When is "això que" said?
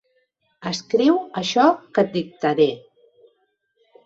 1.41-2.05